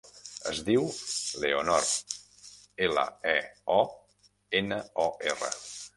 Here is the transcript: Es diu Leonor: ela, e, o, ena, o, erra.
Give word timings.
Es 0.51 0.61
diu 0.69 0.87
Leonor: 1.43 1.85
ela, 2.87 3.03
e, 3.35 3.39
o, 3.77 3.79
ena, 4.63 4.85
o, 5.05 5.11
erra. 5.35 5.53